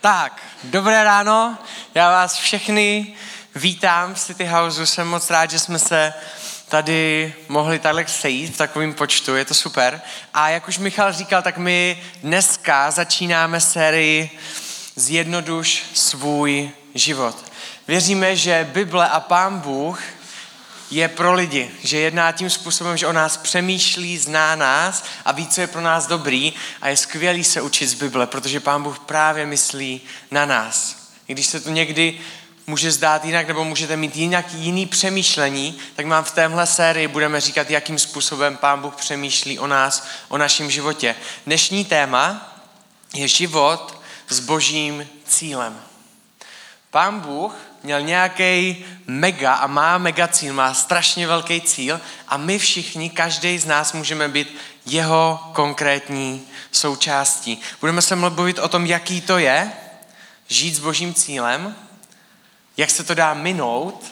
[0.00, 1.58] Tak, dobré ráno,
[1.94, 3.14] já vás všechny
[3.54, 6.14] vítám v City Houseu, jsem moc rád, že jsme se
[6.68, 10.00] tady mohli takhle sejít v takovém počtu, je to super.
[10.34, 14.38] A jak už Michal říkal, tak my dneska začínáme sérii
[14.96, 17.52] Zjednoduš svůj život.
[17.88, 20.02] Věříme, že Bible a Pán Bůh
[20.90, 25.46] je pro lidi, že jedná tím způsobem, že o nás přemýšlí, zná nás a ví,
[25.46, 28.98] co je pro nás dobrý a je skvělý se učit z Bible, protože Pán Bůh
[28.98, 30.00] právě myslí
[30.30, 30.96] na nás.
[31.28, 32.20] I když se to někdy
[32.66, 37.40] může zdát jinak, nebo můžete mít jinak, jiný přemýšlení, tak mám v téhle sérii budeme
[37.40, 41.14] říkat, jakým způsobem Pán Bůh přemýšlí o nás, o našem životě.
[41.46, 42.56] Dnešní téma
[43.14, 45.80] je život s božím cílem.
[46.90, 47.54] Pán Bůh
[47.86, 53.58] měl nějaký mega a má mega cíl, má strašně velký cíl a my všichni, každý
[53.58, 57.60] z nás můžeme být jeho konkrétní součástí.
[57.80, 59.72] Budeme se mluvit o tom, jaký to je
[60.48, 61.76] žít s božím cílem,
[62.76, 64.04] jak se to dá minout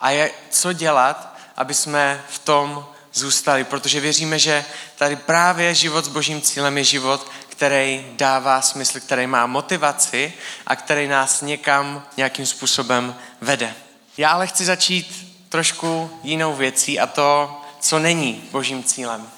[0.00, 4.64] a je, co dělat, aby jsme v tom zůstali, protože věříme, že
[4.98, 10.32] tady právě život s božím cílem je život, který dává smysl, který má motivaci
[10.66, 13.74] a který nás někam nějakým způsobem vede.
[14.16, 19.30] Já ale chci začít trošku jinou věcí a to, co není božím cílem.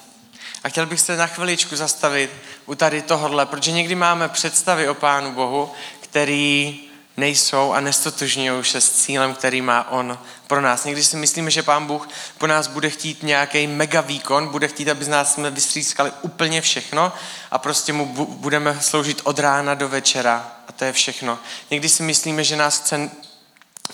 [0.64, 2.30] A chtěl bych se na chviličku zastavit
[2.66, 6.80] u tady tohohle, protože někdy máme představy o Pánu Bohu, který
[7.18, 10.84] nejsou a nestotožňují se s cílem, který má On pro nás.
[10.84, 14.88] Někdy si myslíme, že Pán Bůh po nás bude chtít nějaký mega výkon, bude chtít,
[14.88, 17.12] aby z nás jsme vystřískali úplně všechno
[17.50, 21.38] a prostě mu budeme sloužit od rána do večera a to je všechno.
[21.70, 23.10] Někdy si myslíme, že nás chce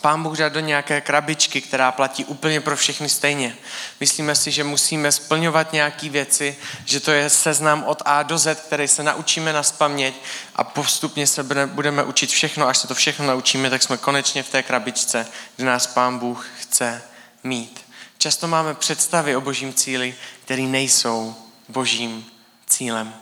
[0.01, 3.57] Pán Bůh dá do nějaké krabičky, která platí úplně pro všechny stejně.
[4.01, 8.61] Myslíme si, že musíme splňovat nějaké věci, že to je seznam od A do Z,
[8.61, 10.15] který se naučíme na spaměť
[10.57, 14.49] a postupně se budeme učit všechno, až se to všechno naučíme, tak jsme konečně v
[14.49, 17.03] té krabičce, kde nás Pán Bůh chce
[17.45, 17.85] mít.
[18.19, 20.15] Často máme představy o božím cíli,
[20.45, 21.35] které nejsou
[21.69, 22.27] božím
[22.67, 23.15] cílem.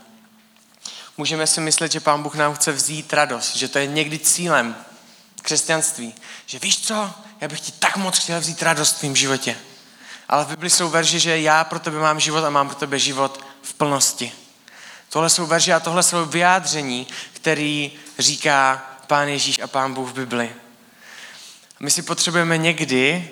[1.16, 4.76] Můžeme si myslet, že Pán Bůh nám chce vzít radost, že to je někdy cílem
[5.42, 6.14] křesťanství,
[6.46, 7.10] že víš co,
[7.40, 9.56] já bych ti tak moc chtěl vzít radost v tvém životě.
[10.28, 12.98] Ale v Bibli jsou verže, že já pro tebe mám život a mám pro tebe
[12.98, 14.32] život v plnosti.
[15.08, 20.14] Tohle jsou verže a tohle jsou vyjádření, který říká Pán Ježíš a Pán Bůh v
[20.14, 20.52] Bibli.
[21.80, 23.30] My si potřebujeme někdy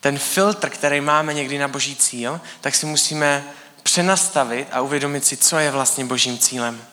[0.00, 3.44] ten filtr, který máme někdy na boží cíl, tak si musíme
[3.82, 6.84] přenastavit a uvědomit si, co je vlastně božím cílem.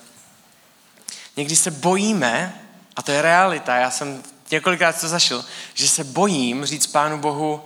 [1.38, 2.62] Někdy se bojíme,
[2.98, 7.66] a to je realita, já jsem několikrát to zašel, že se bojím říct Pánu Bohu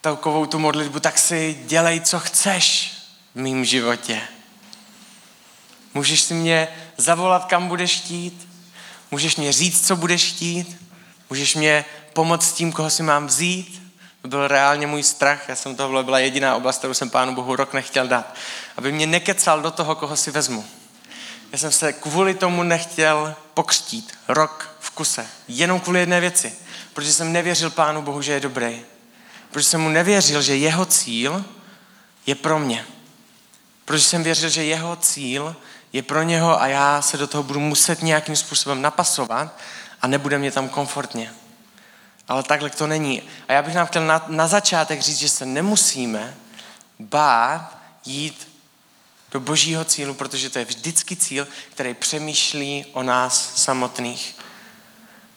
[0.00, 2.94] takovou tu modlitbu, tak si dělej, co chceš
[3.34, 4.20] v mém životě.
[5.94, 8.48] Můžeš si mě zavolat, kam budeš chtít,
[9.10, 10.76] můžeš mě říct, co budeš chtít,
[11.30, 13.82] můžeš mě pomoct tím, koho si mám vzít.
[14.22, 17.56] To byl reálně můj strach, já jsem tohle byla jediná oblast, kterou jsem Pánu Bohu
[17.56, 18.34] rok nechtěl dát.
[18.76, 20.64] Aby mě nekecal do toho, koho si vezmu.
[21.52, 25.26] Já jsem se kvůli tomu nechtěl pokřtít rok v kuse.
[25.48, 26.54] Jenom kvůli jedné věci.
[26.94, 28.80] Protože jsem nevěřil Pánu Bohu, že je dobrý.
[29.50, 31.44] Protože jsem mu nevěřil, že jeho cíl
[32.26, 32.86] je pro mě.
[33.84, 35.56] Protože jsem věřil, že jeho cíl
[35.92, 39.58] je pro něho a já se do toho budu muset nějakým způsobem napasovat
[40.02, 41.32] a nebude mě tam komfortně.
[42.28, 43.22] Ale takhle to není.
[43.48, 46.34] A já bych nám chtěl na, na začátek říct, že se nemusíme
[46.98, 48.45] bát jít
[49.32, 54.36] do božího cílu, protože to je vždycky cíl, který přemýšlí o nás samotných.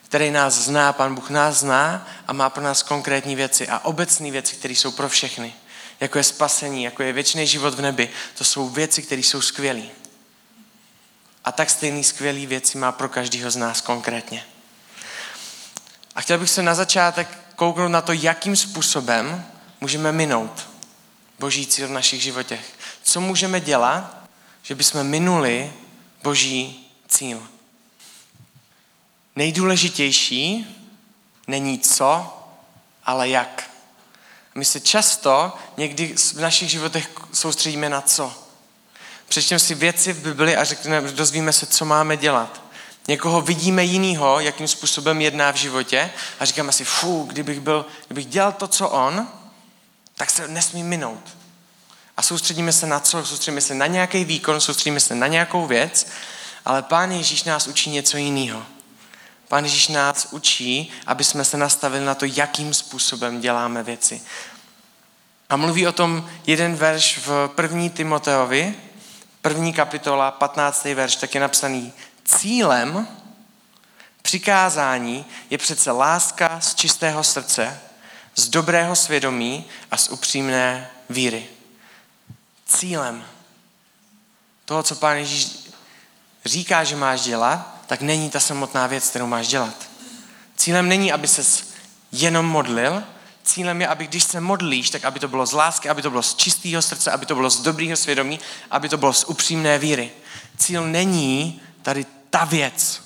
[0.04, 4.30] Který nás zná, Pán Bůh nás zná a má pro nás konkrétní věci a obecné
[4.30, 5.54] věci, které jsou pro všechny.
[6.00, 8.10] Jako je spasení, jako je věčný život v nebi.
[8.38, 9.82] To jsou věci, které jsou skvělé.
[11.44, 14.44] A tak stejný skvělý věci má pro každého z nás konkrétně.
[16.14, 19.46] A chtěl bych se na začátek kouknout na to, jakým způsobem
[19.80, 20.68] můžeme minout
[21.38, 22.72] boží cíl v našich životech.
[23.02, 24.16] Co můžeme dělat,
[24.62, 25.72] že bychom minuli
[26.22, 27.48] boží cíl?
[29.36, 30.66] Nejdůležitější
[31.46, 32.36] není co,
[33.04, 33.70] ale jak.
[34.54, 38.34] My se často někdy v našich životech soustředíme na co.
[39.28, 42.62] Přečtěme si věci v Bibli a řekneme, dozvíme se, co máme dělat.
[43.08, 46.10] Někoho vidíme jinýho, jakým způsobem jedná v životě
[46.40, 49.28] a říkáme si, fú, kdybych, byl, kdybych dělal to, co on,
[50.14, 51.39] tak se nesmím minout.
[52.20, 53.24] A soustředíme se na co?
[53.24, 56.06] Soustředíme se na nějaký výkon, soustředíme se na nějakou věc,
[56.64, 58.66] ale Pán Ježíš nás učí něco jiného.
[59.48, 64.22] Pán Ježíš nás učí, aby jsme se nastavili na to, jakým způsobem děláme věci.
[65.48, 68.74] A mluví o tom jeden verš v první Timoteovi,
[69.42, 70.84] první kapitola, 15.
[70.84, 71.92] verš, tak je napsaný
[72.24, 73.08] cílem
[74.22, 77.80] přikázání je přece láska z čistého srdce,
[78.36, 81.48] z dobrého svědomí a z upřímné víry.
[82.78, 83.24] Cílem
[84.64, 85.48] toho, co Pán Ježíš
[86.44, 89.74] říká, že máš dělat, tak není ta samotná věc, kterou máš dělat.
[90.56, 91.72] Cílem není, aby ses
[92.12, 93.02] jenom modlil,
[93.44, 96.22] cílem je, aby když se modlíš, tak aby to bylo z lásky, aby to bylo
[96.22, 98.40] z čistého srdce, aby to bylo z dobrého svědomí,
[98.70, 100.10] aby to bylo z upřímné víry.
[100.58, 103.02] Cíl není tady ta věc.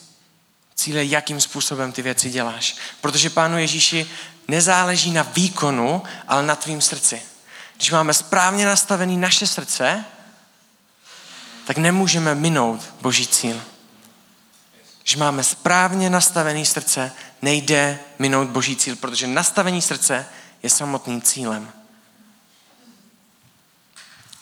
[0.75, 2.77] Cíl je, jakým způsobem ty věci děláš.
[3.01, 4.07] Protože Pánu Ježíši
[4.49, 7.23] nezáleží na výkonu, ale na tvým srdci.
[7.77, 10.05] Když máme správně nastavený naše srdce,
[11.67, 13.63] tak nemůžeme minout Boží cíl.
[15.03, 17.13] Když máme správně nastavený srdce,
[17.43, 20.27] nejde minout Boží cíl, protože nastavení srdce
[20.63, 21.73] je samotným cílem.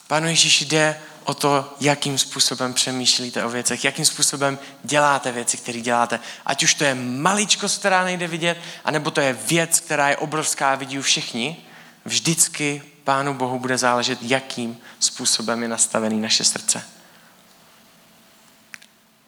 [0.07, 5.81] Pánu Ježíši jde o to, jakým způsobem přemýšlíte o věcech, jakým způsobem děláte věci, které
[5.81, 6.21] děláte.
[6.47, 10.73] Ať už to je maličkost, která nejde vidět, anebo to je věc, která je obrovská
[10.73, 11.65] a vidí všichni,
[12.05, 16.85] vždycky Pánu Bohu bude záležet, jakým způsobem je nastavený naše srdce.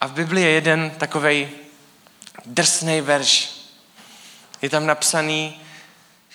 [0.00, 1.48] A v Biblii je jeden takový
[2.46, 3.60] drsný verš.
[4.62, 5.60] Je tam napsaný,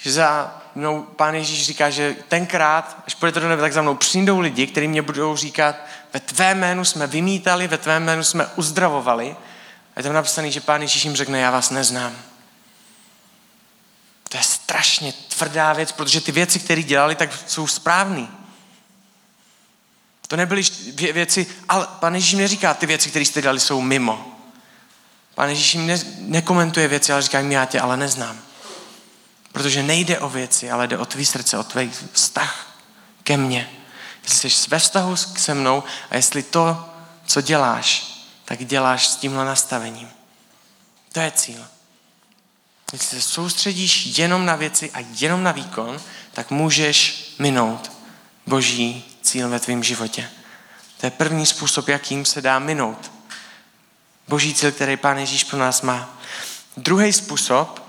[0.01, 3.95] že za mnou pán Ježíš říká, že tenkrát, až půjdete do nebe, tak za mnou
[3.95, 5.75] přijdou lidi, kteří mě budou říkat,
[6.13, 9.35] ve tvé jménu jsme vymítali, ve tvé jménu jsme uzdravovali.
[9.95, 12.15] A je tam napsaný, že pán Ježíš jim řekne, já vás neznám.
[14.29, 18.27] To je strašně tvrdá věc, protože ty věci, které dělali, tak jsou správné.
[20.27, 20.63] To nebyly
[21.13, 24.39] věci, ale pan Ježíš mi neříká, ty věci, které jste dělali, jsou mimo.
[25.35, 28.39] Pan Ježíš jim ne, nekomentuje věci, ale říká jim, já tě ale neznám.
[29.51, 32.77] Protože nejde o věci, ale jde o tvý srdce, o tvý vztah
[33.23, 33.69] ke mně.
[34.23, 36.89] Jestli jsi ve vztahu se mnou a jestli to,
[37.25, 38.07] co děláš,
[38.45, 40.09] tak děláš s tímhle nastavením.
[41.11, 41.67] To je cíl.
[42.93, 46.01] Jestli se soustředíš jenom na věci a jenom na výkon,
[46.33, 47.91] tak můžeš minout
[48.47, 50.29] boží cíl ve tvém životě.
[50.99, 53.11] To je první způsob, jakým se dá minout.
[54.27, 56.19] Boží cíl, který Pán Ježíš pro nás má.
[56.77, 57.83] Druhý způsob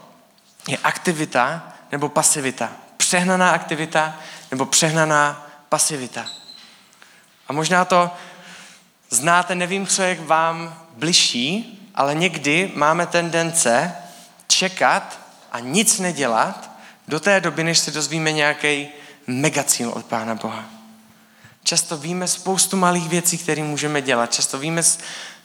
[0.68, 2.72] je aktivita nebo pasivita.
[2.96, 4.18] Přehnaná aktivita
[4.50, 6.26] nebo přehnaná pasivita.
[7.48, 8.10] A možná to
[9.10, 13.96] znáte, nevím, co je vám bližší, ale někdy máme tendence
[14.60, 15.20] čekat
[15.52, 16.70] a nic nedělat
[17.08, 18.88] do té doby, než se dozvíme nějaký
[19.26, 20.64] megacíl od Pána Boha.
[21.64, 24.32] Často víme spoustu malých věcí, které můžeme dělat.
[24.32, 24.82] Často víme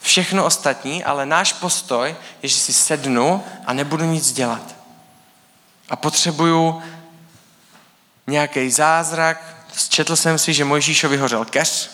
[0.00, 4.74] všechno ostatní, ale náš postoj je, že si sednu a nebudu nic dělat.
[5.88, 6.82] A potřebuju
[8.26, 9.56] nějaký zázrak.
[9.88, 11.90] Četl jsem si, že Mojžíšovi hořel keř,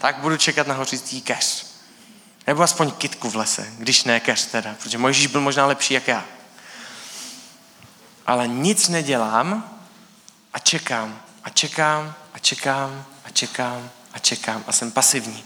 [0.00, 1.71] tak budu čekat na hořící keř.
[2.46, 6.08] Nebo aspoň kitku v lese, když ne keř teda, protože Mojžíš byl možná lepší jak
[6.08, 6.24] já.
[8.26, 9.78] Ale nic nedělám
[10.52, 15.44] a čekám a čekám a čekám a čekám a čekám a jsem pasivní.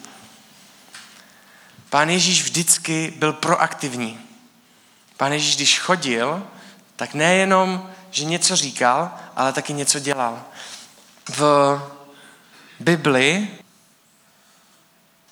[1.90, 4.20] Pán Ježíš vždycky byl proaktivní.
[5.16, 6.46] Pán Ježíš, když chodil,
[6.96, 10.44] tak nejenom, že něco říkal, ale taky něco dělal.
[11.28, 11.80] V
[12.80, 13.48] Bibli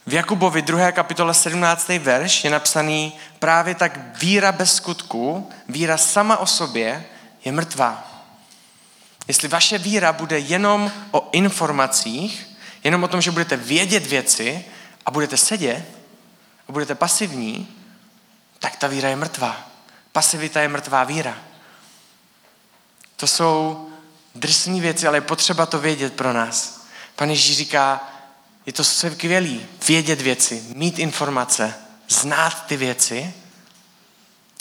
[0.06, 0.92] v Jakubovi 2.
[0.92, 1.88] kapitole 17.
[1.88, 7.04] verš je napsaný právě tak víra bez skutku, víra sama o sobě
[7.44, 8.10] je mrtvá.
[9.28, 12.46] Jestli vaše víra bude jenom o informacích,
[12.84, 14.64] jenom o tom, že budete vědět věci
[15.06, 15.84] a budete sedět
[16.68, 17.68] a budete pasivní,
[18.58, 19.68] tak ta víra je mrtvá.
[20.12, 21.36] Pasivita je mrtvá víra.
[23.16, 23.88] To jsou
[24.34, 26.86] drsné věci, ale je potřeba to vědět pro nás.
[27.16, 28.13] Pan Ježíš říká,
[28.66, 31.74] je to skvělý vědět věci, mít informace,
[32.08, 33.34] znát ty věci,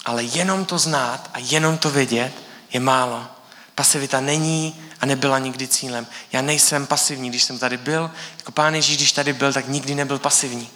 [0.05, 2.33] ale jenom to znát a jenom to vědět
[2.74, 3.27] je málo.
[3.75, 6.07] Pasivita není a nebyla nikdy cílem.
[6.31, 9.95] Já nejsem pasivní, když jsem tady byl, jako pán Ježíš, když tady byl, tak nikdy
[9.95, 10.69] nebyl pasivní.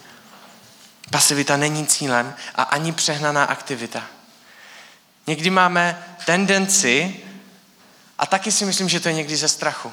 [1.10, 4.06] Pasivita není cílem a ani přehnaná aktivita.
[5.26, 7.22] Někdy máme tendenci,
[8.18, 9.92] a taky si myslím, že to je někdy ze strachu.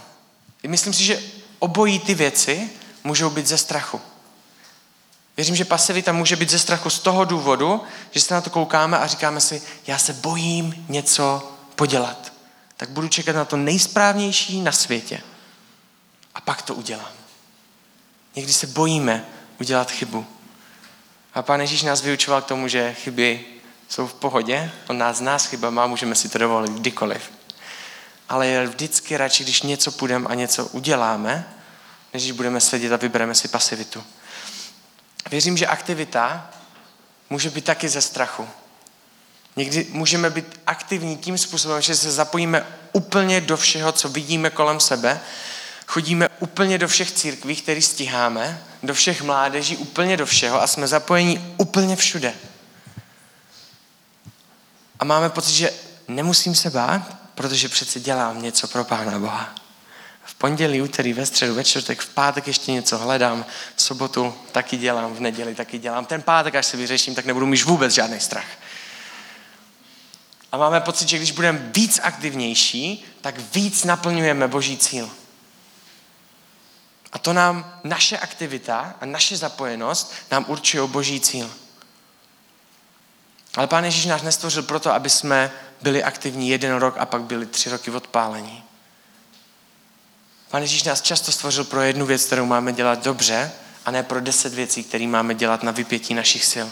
[0.68, 1.22] Myslím si, že
[1.60, 2.70] obojí ty věci
[3.06, 4.02] můžou být ze strachu.
[5.38, 8.98] Věřím, že pasivita může být ze strachu z toho důvodu, že se na to koukáme
[8.98, 12.34] a říkáme si, já se bojím něco podělat.
[12.78, 15.22] Tak budu čekat na to nejsprávnější na světě.
[16.36, 17.12] A pak to udělám.
[18.36, 19.26] Někdy se bojíme
[19.60, 20.26] udělat chybu.
[21.34, 23.46] A pán Ježíš nás vyučoval k tomu, že chyby
[23.90, 27.32] jsou v pohodě, on nás zná s chybama, můžeme si to dovolit kdykoliv.
[28.30, 31.56] Ale je vždycky radši, když něco půjdeme a něco uděláme,
[32.15, 34.03] než když budeme sedět a vybereme si pasivitu.
[35.31, 36.50] Věřím, že aktivita
[37.29, 38.48] může být taky ze strachu.
[39.55, 44.79] Někdy můžeme být aktivní tím způsobem, že se zapojíme úplně do všeho, co vidíme kolem
[44.79, 45.22] sebe,
[45.88, 50.88] chodíme úplně do všech církví, které stíháme, do všech mládeží, úplně do všeho a jsme
[50.88, 52.34] zapojeni úplně všude.
[55.00, 55.74] A máme pocit, že
[56.07, 59.64] nemusím se bát, protože přece dělám něco pro Pána Boha.
[60.46, 65.14] Pondělí, úterý, ve středu, ve čtvrtek, v pátek ještě něco hledám, v sobotu taky dělám,
[65.14, 66.06] v neděli taky dělám.
[66.06, 68.46] Ten pátek, až se vyřeším, tak nebudu mít vůbec žádný strach.
[70.52, 75.10] A máme pocit, že když budeme víc aktivnější, tak víc naplňujeme Boží cíl.
[77.12, 81.52] A to nám naše aktivita a naše zapojenost nám určují Boží cíl.
[83.56, 87.46] Ale Pán Ježíš nás nestvořil proto, aby jsme byli aktivní jeden rok a pak byli
[87.46, 88.64] tři roky odpálení.
[90.50, 93.52] Pán Ježíš nás často stvořil pro jednu věc, kterou máme dělat dobře,
[93.86, 96.68] a ne pro deset věcí, které máme dělat na vypětí našich sil.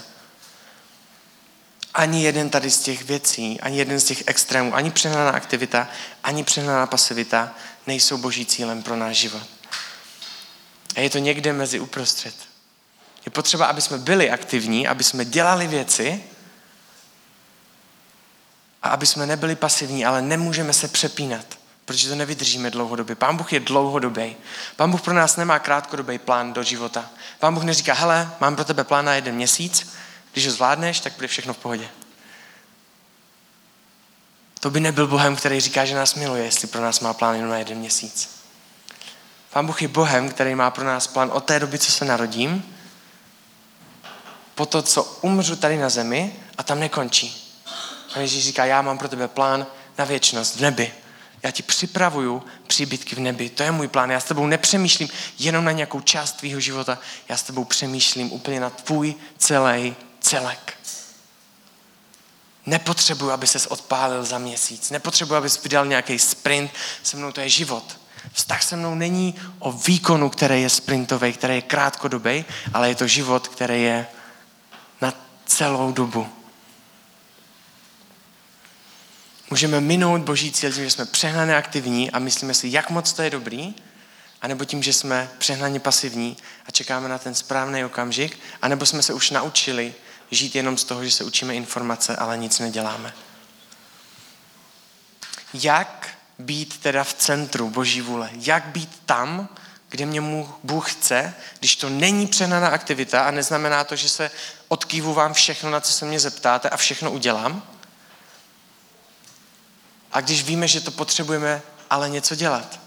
[1.94, 5.88] Ani jeden tady z těch věcí, ani jeden z těch extrémů, ani přehnaná aktivita,
[6.24, 7.54] ani přehnaná pasivita
[7.86, 9.42] nejsou boží cílem pro náš život.
[10.96, 12.34] A je to někde mezi uprostřed.
[13.26, 16.24] Je potřeba, aby jsme byli aktivní, aby jsme dělali věci
[18.82, 21.53] a aby jsme nebyli pasivní, ale nemůžeme se přepínat,
[21.84, 23.14] protože to nevydržíme dlouhodobě.
[23.14, 24.36] Pán Bůh je dlouhodobý.
[24.76, 27.10] Pán Bůh pro nás nemá krátkodobý plán do života.
[27.38, 29.94] Pán Bůh neříká, hele, mám pro tebe plán na jeden měsíc,
[30.32, 31.88] když ho zvládneš, tak bude všechno v pohodě.
[34.60, 37.50] To by nebyl Bohem, který říká, že nás miluje, jestli pro nás má plán jenom
[37.50, 38.30] na jeden měsíc.
[39.52, 42.76] Pán Bůh je Bohem, který má pro nás plán od té doby, co se narodím,
[44.54, 47.60] po to, co umřu tady na zemi a tam nekončí.
[48.14, 49.66] A Ježíš říká, já mám pro tebe plán
[49.98, 50.92] na věčnost v nebi.
[51.44, 53.48] Já ti připravuju příbytky v nebi.
[53.48, 54.10] To je můj plán.
[54.10, 55.08] Já s tebou nepřemýšlím
[55.38, 56.98] jenom na nějakou část tvýho života.
[57.28, 60.76] Já s tebou přemýšlím úplně na tvůj celý celek.
[62.66, 64.90] Nepotřebuji, aby ses odpálil za měsíc.
[64.90, 66.70] Nepotřebuji, abys vydal nějaký sprint.
[67.02, 67.98] Se mnou to je život.
[68.32, 73.06] Vztah se mnou není o výkonu, který je sprintový, který je krátkodobý, ale je to
[73.06, 74.06] život, který je
[75.00, 75.14] na
[75.46, 76.28] celou dobu.
[79.54, 83.22] Můžeme minout boží cíl tím, že jsme přehnaně aktivní a myslíme si, jak moc to
[83.22, 83.74] je dobrý,
[84.42, 89.12] anebo tím, že jsme přehnaně pasivní a čekáme na ten správný okamžik, anebo jsme se
[89.12, 89.94] už naučili
[90.30, 93.14] žít jenom z toho, že se učíme informace, ale nic neděláme.
[95.54, 96.08] Jak
[96.38, 98.30] být teda v centru Boží vůle?
[98.32, 99.48] Jak být tam,
[99.88, 104.30] kde mě Bůh chce, když to není přehnaná aktivita a neznamená to, že se
[104.68, 107.73] odkývu vám všechno, na co se mě zeptáte a všechno udělám?
[110.14, 112.80] A když víme, že to potřebujeme ale něco dělat.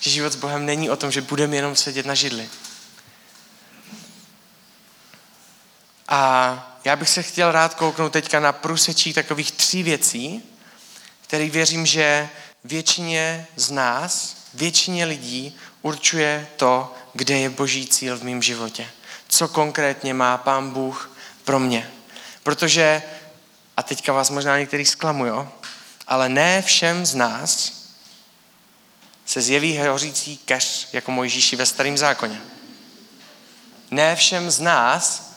[0.00, 2.48] Že život s Bohem není o tom, že budeme jenom sedět na židli.
[6.08, 10.42] A já bych se chtěl rád kouknout teďka na průsečí takových tří věcí,
[11.20, 12.28] který věřím, že
[12.64, 18.88] většině z nás, většině lidí určuje to, kde je boží cíl v mém životě.
[19.28, 21.10] Co konkrétně má pán Bůh
[21.44, 21.90] pro mě.
[22.42, 23.02] Protože,
[23.76, 25.48] a teďka vás možná některý zklamu, jo?
[26.10, 27.72] Ale ne všem z nás
[29.26, 32.40] se zjeví hořící keř jako Mojžíši ve starém zákoně.
[33.90, 35.32] Ne všem z nás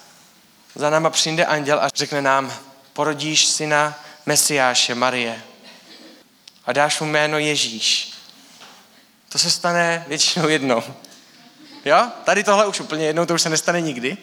[0.76, 2.54] za náma přijde anděl a řekne nám,
[2.94, 5.44] porodíš syna Mesiáše, Marie
[6.66, 8.14] a dáš mu jméno Ježíš.
[9.30, 10.84] To se stane většinou jednou.
[11.86, 12.12] Jo?
[12.24, 14.18] Tady tohle už úplně jednou, to už se nestane nikdy.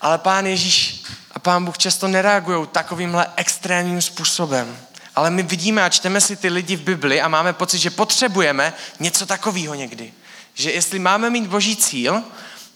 [0.00, 1.02] Ale pán Ježíš
[1.32, 4.89] a pán Bůh často nereagují takovýmhle extrémním způsobem.
[5.20, 8.72] Ale my vidíme a čteme si ty lidi v Bibli a máme pocit, že potřebujeme
[9.00, 10.12] něco takového někdy.
[10.54, 12.22] Že jestli máme mít boží cíl,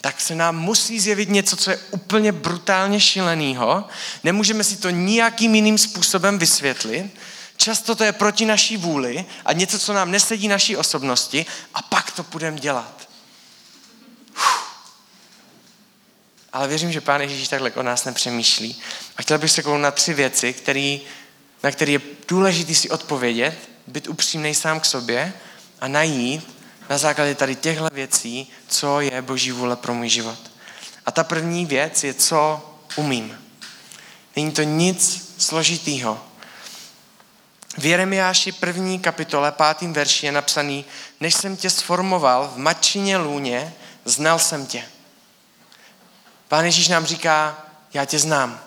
[0.00, 3.88] tak se nám musí zjevit něco, co je úplně brutálně šilenýho.
[4.24, 7.10] Nemůžeme si to nijakým jiným způsobem vysvětlit.
[7.56, 12.10] Často to je proti naší vůli a něco, co nám nesedí naší osobnosti a pak
[12.10, 13.08] to budeme dělat.
[14.36, 14.64] Uf.
[16.52, 18.82] Ale věřím, že Pán Ježíš takhle o nás nepřemýšlí.
[19.16, 21.00] A chtěl bych se kouknout na tři věci, který,
[21.64, 25.32] na které je důležité si odpovědět, být upřímný sám k sobě
[25.80, 26.56] a najít
[26.90, 30.38] na základě tady těchto věcí, co je Boží vůle pro můj život.
[31.06, 33.38] A ta první věc je, co umím.
[34.36, 36.24] Není to nic složitýho.
[37.78, 40.84] V Jeremiáši první kapitole, pátým verši je napsaný,
[41.20, 44.84] než jsem tě sformoval v matčině lůně, znal jsem tě.
[46.48, 48.63] Pán Ježíš nám říká, já tě znám.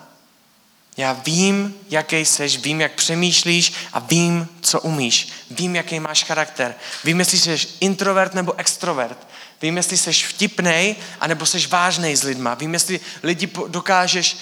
[0.98, 5.28] Já vím, jaký seš, vím, jak přemýšlíš a vím, co umíš.
[5.50, 6.74] Vím, jaký máš charakter.
[7.04, 9.26] Vím, jestli jsi introvert nebo extrovert.
[9.62, 12.54] Vím, jestli jsi vtipnej, anebo jsi vážnej s lidma.
[12.54, 14.36] Vím, jestli lidi dokážeš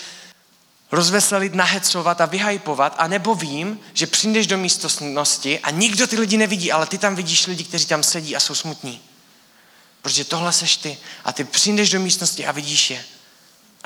[0.92, 6.36] rozveselit, nahecovat a vyhypovat, a nebo vím, že přijdeš do místnosti a nikdo ty lidi
[6.36, 9.00] nevidí, ale ty tam vidíš lidi, kteří tam sedí a jsou smutní.
[10.02, 13.04] Protože tohle seš ty a ty přijdeš do místnosti a vidíš je.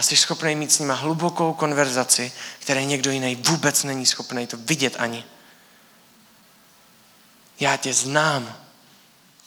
[0.00, 4.57] A jsi schopný mít s nimi hlubokou konverzaci, které někdo jiný vůbec není schopný to
[4.57, 5.25] vidět ani.
[7.61, 8.57] Já tě znám.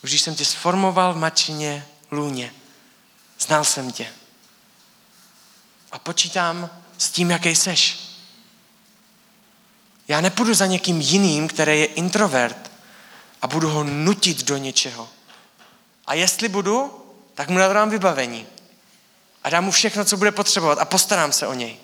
[0.03, 2.53] Už když jsem tě sformoval v mačině lůně,
[3.39, 4.07] znal jsem tě.
[5.91, 8.00] A počítám s tím, jaký seš.
[10.07, 12.72] Já nepůjdu za někým jiným, který je introvert
[13.41, 15.10] a budu ho nutit do něčeho.
[16.05, 18.48] A jestli budu, tak mu nadám vybavení.
[19.43, 21.77] A dám mu všechno, co bude potřebovat a postarám se o něj.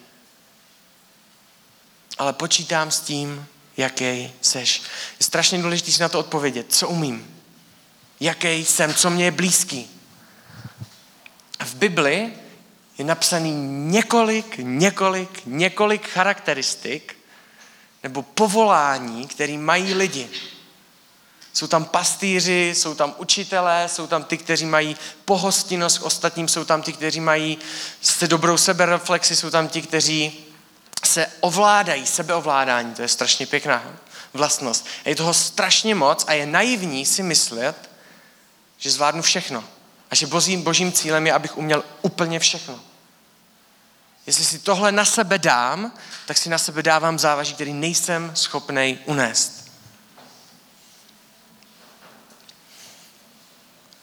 [2.17, 3.47] Ale počítám s tím,
[3.77, 4.81] jaký seš.
[5.19, 6.65] Je strašně důležité si na to odpovědět.
[6.69, 7.41] Co umím?
[8.19, 8.93] Jaký jsem?
[8.93, 9.89] Co mě je blízký?
[11.59, 12.33] V Bibli
[12.97, 13.51] je napsaný
[13.91, 17.17] několik, několik, několik charakteristik
[18.03, 20.29] nebo povolání, které mají lidi.
[21.59, 26.65] Jsou tam pastýři, jsou tam učitelé, jsou tam ty, kteří mají pohostinnost k ostatním, jsou
[26.65, 27.57] tam ty, kteří mají
[28.01, 30.45] se dobrou sebereflexi, jsou tam ti, kteří
[31.05, 33.83] se ovládají, sebeovládání, to je strašně pěkná
[34.33, 34.85] vlastnost.
[35.05, 37.89] A je toho strašně moc a je naivní si myslet,
[38.77, 39.63] že zvládnu všechno.
[40.11, 42.79] A že božím, božím cílem je, abych uměl úplně všechno.
[44.27, 45.91] Jestli si tohle na sebe dám,
[46.25, 49.58] tak si na sebe dávám závaží, který nejsem schopný unést.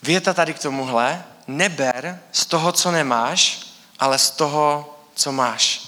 [0.07, 3.61] Věta tady k tomuhle, neber z toho, co nemáš,
[3.99, 5.83] ale z toho, co máš.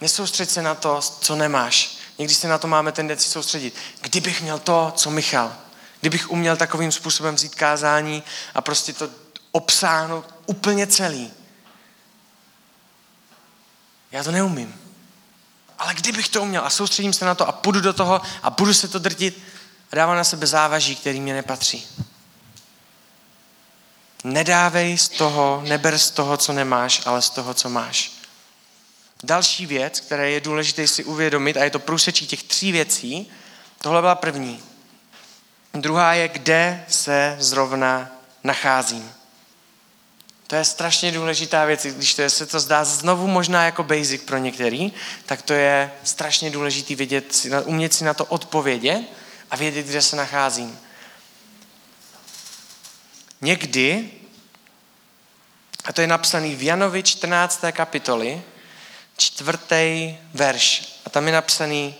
[0.00, 1.96] Nesoustřeď se na to, co nemáš.
[2.18, 3.74] Někdy se na to máme tendenci soustředit.
[4.00, 5.56] Kdybych měl to, co Michal,
[6.00, 8.22] kdybych uměl takovým způsobem vzít kázání
[8.54, 9.08] a prostě to
[9.52, 11.32] obsáhnout úplně celý.
[14.12, 14.80] Já to neumím.
[15.78, 18.74] Ale kdybych to uměl a soustředím se na to a půjdu do toho a budu
[18.74, 19.42] se to drtit
[19.94, 21.86] dávám na sebe závaží, který mě nepatří.
[24.24, 28.12] Nedávej z toho, neber z toho, co nemáš, ale z toho, co máš.
[29.22, 33.30] Další věc, která je důležité si uvědomit, a je to průsečí těch tří věcí,
[33.80, 34.62] tohle byla první.
[35.74, 38.10] Druhá je, kde se zrovna
[38.44, 39.12] nacházím.
[40.46, 44.38] To je strašně důležitá věc, když to se to zdá znovu možná jako basic pro
[44.38, 44.92] některý,
[45.26, 49.02] tak to je strašně důležitý vědět, umět si na to odpovědět
[49.50, 50.78] a vědět, kde se nacházím.
[53.44, 54.10] Někdy,
[55.84, 57.64] a to je napsaný v Janovi 14.
[57.72, 58.42] kapitoli,
[59.16, 60.98] čtvrtý verš.
[61.06, 61.94] A tam je napsaný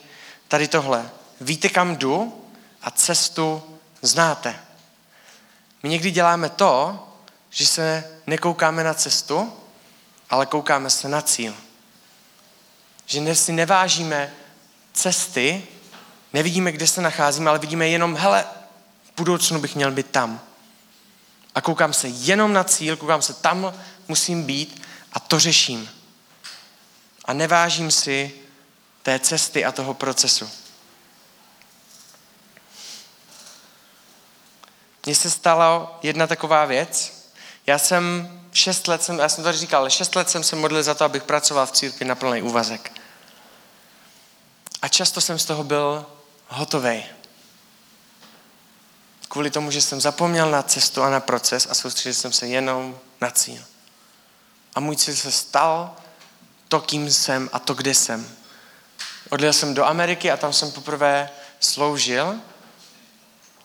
[0.48, 1.10] tady tohle.
[1.40, 2.44] Víte, kam jdu
[2.82, 4.60] a cestu znáte.
[5.82, 7.06] My někdy děláme to,
[7.50, 9.52] že se nekoukáme na cestu,
[10.30, 11.54] ale koukáme se na cíl.
[13.06, 14.34] Že si nevážíme
[14.92, 15.66] cesty,
[16.32, 18.44] nevidíme, kde se nacházíme, ale vidíme jenom, hele,
[19.04, 20.40] v budoucnu bych měl být tam.
[21.54, 23.74] A koukám se jenom na cíl, koukám se tam,
[24.08, 25.90] musím být a to řeším
[27.24, 28.34] a nevážím si
[29.02, 30.50] té cesty a toho procesu.
[35.06, 37.24] Mně se stala jedna taková věc.
[37.66, 40.82] Já jsem šest let, jsem, já jsem to říkal, ale šest let jsem se modlil
[40.82, 43.00] za to, abych pracoval v církvi na plný úvazek.
[44.82, 46.06] A často jsem z toho byl
[46.48, 47.04] hotový.
[49.28, 52.98] Kvůli tomu, že jsem zapomněl na cestu a na proces a soustředil jsem se jenom
[53.20, 53.64] na cíl.
[54.74, 55.96] A můj cíl se stal
[56.68, 58.36] to, kým jsem a to, kde jsem.
[59.30, 62.34] Odjel jsem do Ameriky a tam jsem poprvé sloužil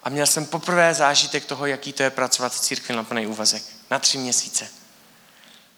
[0.04, 3.64] a měl jsem poprvé zážitek toho, jaký to je pracovat v církvi na plný úvazek.
[3.90, 4.68] Na tři měsíce.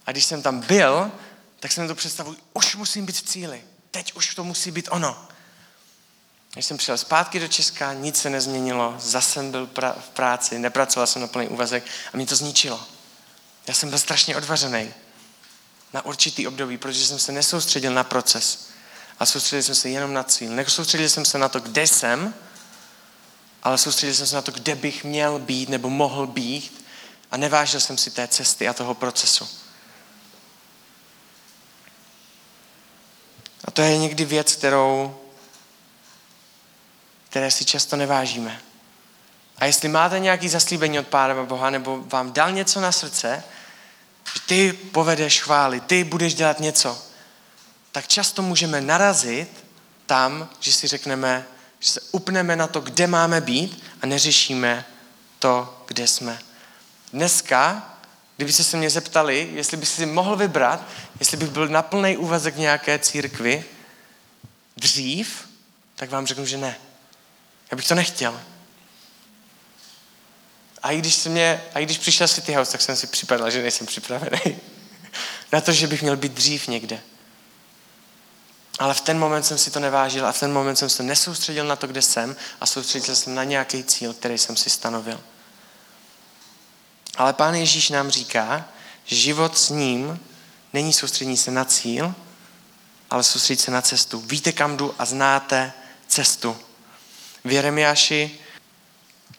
[0.06, 1.12] A když jsem tam byl,
[1.60, 3.64] tak jsem to představuji, už musím být v cíli.
[3.92, 5.28] Teď už to musí být ono.
[6.54, 10.60] Když jsem přijel zpátky do Česka, nic se nezměnilo, zase jsem byl pra- v práci,
[10.60, 11.84] nepracoval jsem na plný úvazek
[12.14, 12.84] a mě to zničilo.
[13.68, 14.94] Já jsem byl strašně odvařený
[15.94, 18.72] na určitý období, protože jsem se nesoustředil na proces,
[19.20, 20.52] a soustředil jsem se jenom na cíl.
[20.52, 22.34] Nesoustředil jsem se na to, kde jsem,
[23.64, 26.86] ale soustředil jsem se na to, kde bych měl být nebo mohl být
[27.32, 29.50] a nevážil jsem si té cesty a toho procesu.
[33.66, 35.21] A to je někdy věc, kterou,
[37.32, 38.62] které si často nevážíme.
[39.58, 43.44] A jestli máte nějaké zaslíbení od Pána Boha, nebo vám dal něco na srdce,
[44.34, 47.04] že ty povedeš chvály, ty budeš dělat něco,
[47.92, 49.64] tak často můžeme narazit
[50.06, 51.46] tam, že si řekneme,
[51.80, 54.86] že se upneme na to, kde máme být a neřešíme
[55.40, 56.40] to, kde jsme.
[57.14, 57.90] Dneska,
[58.36, 60.84] kdyby se mě zeptali, jestli by si mohl vybrat,
[61.20, 63.66] jestli bych byl na plný úvazek nějaké církvy
[64.78, 65.48] dřív,
[65.96, 66.76] tak vám řeknu, že ne.
[67.72, 68.42] Já bych to nechtěl.
[70.84, 73.52] A i když, se mě, a i když přišel City House, tak jsem si připadal,
[73.52, 74.60] že nejsem připravený
[75.52, 77.02] na to, že bych měl být dřív někde.
[78.80, 81.66] Ale v ten moment jsem si to nevážil a v ten moment jsem se nesoustředil
[81.66, 85.22] na to, kde jsem a soustředil jsem na nějaký cíl, který jsem si stanovil.
[87.18, 88.66] Ale Pán Ježíš nám říká,
[89.06, 90.20] že život s ním
[90.74, 92.16] není soustřední se na cíl,
[93.10, 94.20] ale soustředit se na cestu.
[94.20, 95.74] Víte, kam jdu a znáte
[96.08, 96.58] cestu.
[97.44, 98.40] V Jeremiáši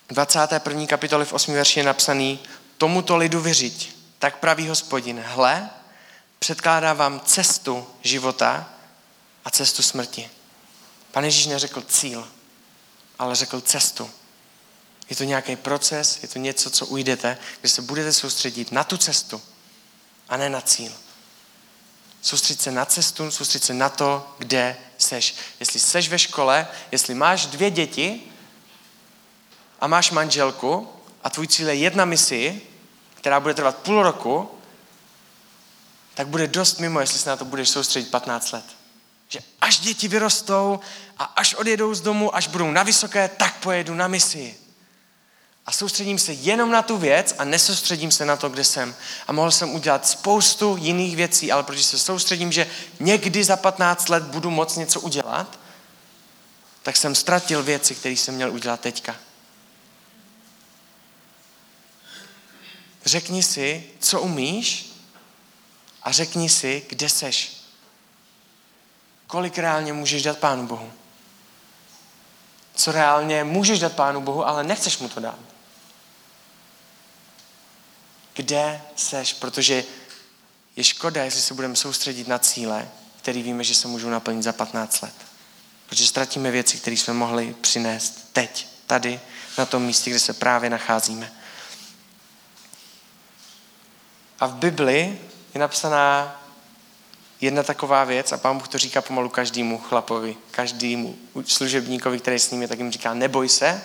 [0.08, 0.86] 21.
[0.86, 1.54] kapitoli v 8.
[1.54, 2.40] verši je napsaný
[2.78, 5.24] Tomuto lidu vyřiť, tak praví hospodin.
[5.26, 5.70] Hle,
[6.38, 8.70] předkládá vám cestu života
[9.44, 10.30] a cestu smrti.
[11.10, 12.28] Pane Ježíš neřekl cíl,
[13.18, 14.10] ale řekl cestu.
[15.10, 18.96] Je to nějaký proces, je to něco, co ujdete, kde se budete soustředit na tu
[18.96, 19.42] cestu
[20.28, 20.92] a ne na cíl.
[22.22, 25.34] Soustředit se na cestu, soustředit se na to, kde seš.
[25.60, 28.20] Jestli seš ve škole, jestli máš dvě děti
[29.80, 30.88] a máš manželku
[31.24, 32.60] a tvůj cíl je jedna misi,
[33.14, 34.50] která bude trvat půl roku,
[36.14, 38.64] tak bude dost mimo, jestli se na to budeš soustředit 15 let.
[39.28, 40.80] Že až děti vyrostou
[41.18, 44.61] a až odjedou z domu, až budou na vysoké, tak pojedu na misi.
[45.66, 48.94] A soustředím se jenom na tu věc a nesoustředím se na to, kde jsem.
[49.26, 52.70] A mohl jsem udělat spoustu jiných věcí, ale protože se soustředím, že
[53.00, 55.58] někdy za 15 let budu moct něco udělat,
[56.82, 59.16] tak jsem ztratil věci, které jsem měl udělat teďka.
[63.04, 64.92] Řekni si, co umíš
[66.02, 67.56] a řekni si, kde seš.
[69.26, 70.92] Kolik reálně můžeš dát Pánu Bohu?
[72.74, 75.51] Co reálně můžeš dát Pánu Bohu, ale nechceš mu to dát.
[78.34, 79.32] Kde seš?
[79.32, 79.84] Protože
[80.76, 84.52] je škoda, jestli se budeme soustředit na cíle, které víme, že se můžou naplnit za
[84.52, 85.14] 15 let.
[85.86, 89.20] Protože ztratíme věci, které jsme mohli přinést teď, tady,
[89.58, 91.32] na tom místě, kde se právě nacházíme.
[94.40, 95.20] A v Bibli
[95.54, 96.38] je napsaná
[97.40, 102.50] jedna taková věc a pán Bůh to říká pomalu každému chlapovi, každému služebníkovi, který s
[102.50, 103.82] ním je, tak jim říká, neboj se,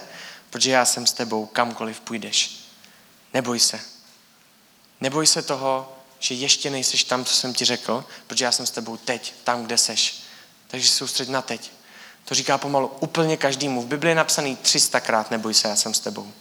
[0.49, 2.59] protože já jsem s tebou, kamkoliv půjdeš.
[3.33, 3.96] Neboj se.
[5.01, 8.71] Neboj se toho, že ještě nejseš tam, co jsem ti řekl, protože já jsem s
[8.71, 10.23] tebou teď, tam, kde seš.
[10.67, 11.71] Takže soustředь na teď.
[12.25, 13.81] To říká pomalu úplně každému.
[13.81, 16.31] V Biblii je napsaný 300krát neboj se, já jsem s tebou.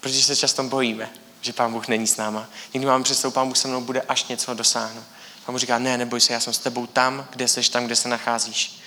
[0.00, 2.48] Protože se často bojíme, že Pán Bůh není s náma.
[2.74, 5.04] Někdy máme představu, Pán Bůh se mnou bude, až něco dosáhnout.
[5.46, 7.96] Pán Bůh říká, ne, neboj se, já jsem s tebou tam, kde seš, tam, kde
[7.96, 8.80] se nacházíš.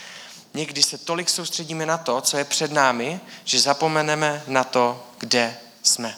[0.53, 5.57] Někdy se tolik soustředíme na to, co je před námi, že zapomeneme na to, kde
[5.83, 6.17] jsme.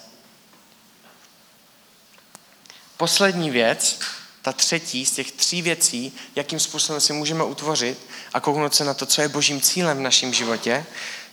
[2.99, 3.99] Poslední věc,
[4.41, 7.99] ta třetí z těch tří věcí, jakým způsobem si můžeme utvořit
[8.33, 10.85] a kouknout se na to, co je božím cílem v našem životě,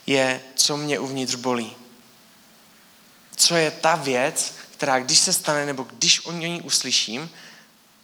[0.05, 1.75] je, co mě uvnitř bolí.
[3.35, 7.29] Co je ta věc, která když se stane, nebo když o ní uslyším,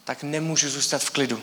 [0.04, 1.42] tak nemůžu zůstat v klidu.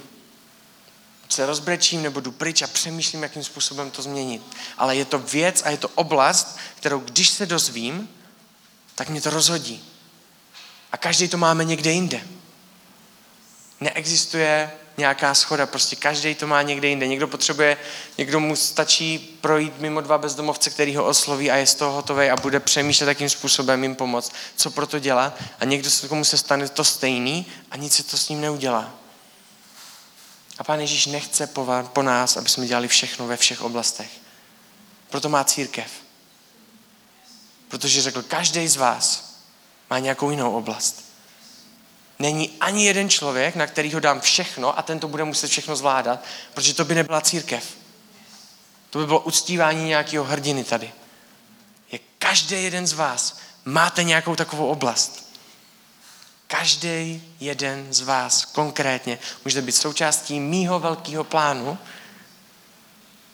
[1.30, 4.42] Se rozbrečím nebo jdu pryč a přemýšlím, jakým způsobem to změnit.
[4.78, 8.10] Ale je to věc a je to oblast, kterou když se dozvím,
[8.96, 9.91] tak mě to rozhodí.
[10.92, 12.22] A každý to máme někde jinde.
[13.80, 17.08] Neexistuje nějaká schoda, prostě každý to má někde jinde.
[17.08, 17.78] Někdo potřebuje,
[18.18, 22.30] někdo mu stačí projít mimo dva bezdomovce, který ho osloví a je z toho hotový
[22.30, 25.38] a bude přemýšlet, jakým způsobem jim pomoct, co pro to dělat.
[25.60, 28.94] A někdo, komu se stane to stejný a nic se to s ním neudělá.
[30.58, 34.10] A Pán Ježíš nechce po, po nás, aby jsme dělali všechno ve všech oblastech.
[35.10, 35.92] Proto má církev.
[37.68, 39.31] Protože řekl, každý z vás
[39.92, 41.06] má nějakou jinou oblast.
[42.20, 46.24] Není ani jeden člověk, na kterýho dám všechno a ten to bude muset všechno zvládat,
[46.54, 47.78] protože to by nebyla církev.
[48.90, 50.92] To by bylo uctívání nějakého hrdiny tady.
[51.92, 55.32] Je každý jeden z vás máte nějakou takovou oblast.
[56.48, 61.78] Každý jeden z vás konkrétně může být součástí mýho velkého plánu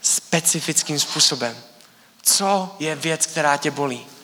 [0.02, 1.58] specifickým způsobem.
[2.22, 4.17] Co je věc, která tě bolí?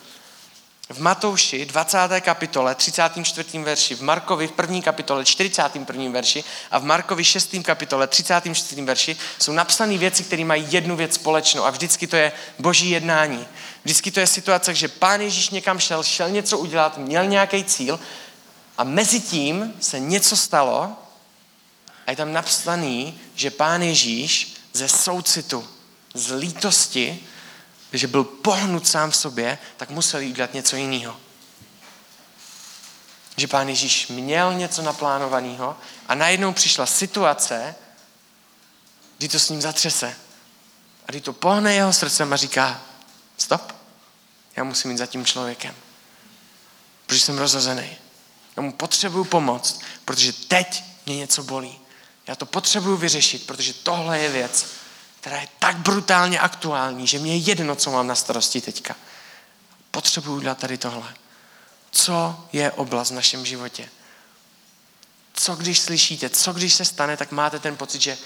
[0.88, 1.98] V Matouši 20.
[2.20, 3.58] kapitole 34.
[3.58, 4.82] verši, v Markovi v 1.
[4.82, 6.10] kapitole 41.
[6.10, 7.56] verši a v Markovi 6.
[7.62, 8.82] kapitole 34.
[8.82, 13.46] verši jsou napsané věci, které mají jednu věc společnou a vždycky to je boží jednání.
[13.84, 18.00] Vždycky to je situace, že pán Ježíš někam šel, šel něco udělat, měl nějaký cíl
[18.78, 20.92] a mezi tím se něco stalo
[22.06, 25.68] a je tam napsaný, že pán Ježíš ze soucitu,
[26.14, 27.26] z lítosti
[27.98, 31.16] že byl pohnut sám v sobě, tak musel udělat něco jiného.
[33.36, 35.76] že pán Ježíš měl něco naplánovaného
[36.06, 37.74] a najednou přišla situace,
[39.18, 40.16] kdy to s ním zatřese.
[41.06, 42.82] A kdy to pohne jeho srdcem a říká,
[43.38, 43.72] stop,
[44.56, 45.74] já musím jít za tím člověkem.
[47.06, 47.96] Protože jsem rozhozený.
[48.56, 51.80] Já mu potřebuju pomoct, protože teď mě něco bolí.
[52.26, 54.66] Já to potřebuju vyřešit, protože tohle je věc,
[55.24, 58.96] která je tak brutálně aktuální, že mě je jedno, co mám na starosti teďka.
[59.90, 61.14] Potřebuju dělat tady tohle.
[61.90, 63.88] Co je oblast v našem životě?
[65.32, 68.18] Co když slyšíte, co když se stane, tak máte ten pocit, že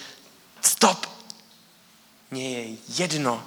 [0.63, 1.07] stop,
[2.31, 3.45] mně je jedno,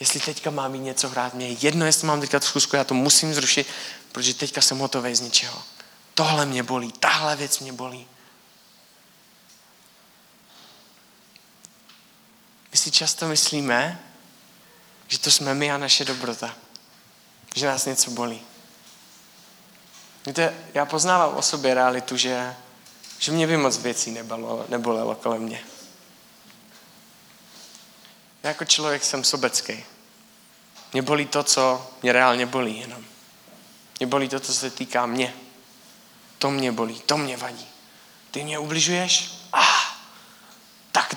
[0.00, 2.94] jestli teďka mám mít něco hrát, mně je jedno, jestli mám teďka schůzku, já to
[2.94, 3.66] musím zrušit,
[4.12, 5.62] protože teďka jsem hotový z ničeho.
[6.14, 8.06] Tohle mě bolí, tahle věc mě bolí.
[12.82, 14.00] Si často myslíme,
[15.08, 16.54] že to jsme my a naše dobrota.
[17.54, 18.42] Že nás něco bolí.
[20.26, 22.56] Víte, já poznávám o sobě realitu, že,
[23.18, 25.64] že mě by moc věcí nebolelo, nebolelo kolem mě.
[28.42, 29.84] Já jako člověk jsem sobecký.
[30.92, 33.04] Mě bolí to, co mě reálně bolí jenom.
[33.98, 35.34] Mě bolí to, co se týká mě.
[36.38, 37.68] To mě bolí, to mě vadí.
[38.30, 39.34] Ty mě ubližuješ?
[39.52, 39.81] Ah,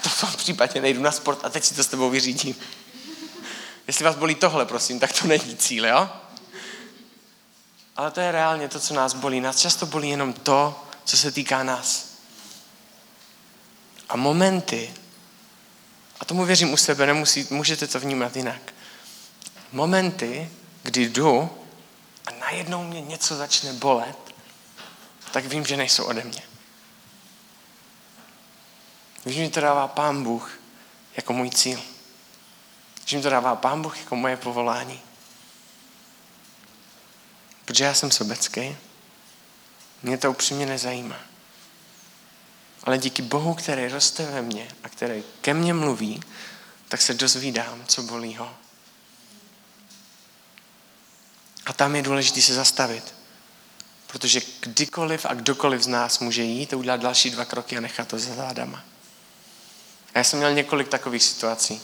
[0.05, 2.55] to v tom případě nejdu na sport a teď si to s tebou vyřídím.
[3.87, 6.09] Jestli vás bolí tohle, prosím, tak to není cíl, jo?
[7.95, 9.41] Ale to je reálně to, co nás bolí.
[9.41, 12.05] Nás často bolí jenom to, co se týká nás.
[14.09, 14.93] A momenty,
[16.19, 18.73] a tomu věřím u sebe, nemusí, můžete to vnímat jinak.
[19.71, 20.49] Momenty,
[20.83, 21.49] kdy jdu
[22.25, 24.17] a najednou mě něco začne bolet,
[25.31, 26.54] tak vím, že nejsou ode mě.
[29.25, 30.59] Vím, že mi to dává Pán Bůh
[31.17, 31.81] jako můj cíl.
[33.05, 35.01] Že mi to dává Pán Bůh jako moje povolání.
[37.65, 38.77] Protože já jsem sobecký.
[40.03, 41.19] Mě to upřímně nezajímá.
[42.83, 46.23] Ale díky Bohu, který roste ve mně a který ke mně mluví,
[46.89, 48.55] tak se dozvídám, co bolí ho.
[51.65, 53.15] A tam je důležité se zastavit.
[54.07, 58.07] Protože kdykoliv a kdokoliv z nás může jít a udělat další dva kroky a nechat
[58.07, 58.83] to za zádama.
[60.15, 61.81] A já jsem měl několik takových situací.